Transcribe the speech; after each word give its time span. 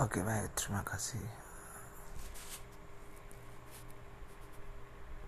Oke 0.00 0.24
baik, 0.24 0.56
terima 0.56 0.80
kasih. 0.80 1.20